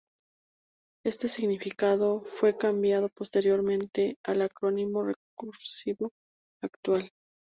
Este 1.05 1.27
significado 1.27 2.21
fue 2.23 2.57
cambiado 2.57 3.07
posteriormente 3.09 4.17
al 4.23 4.41
acrónimo 4.41 5.03
recursivo 5.03 6.09
actual. 6.63 7.11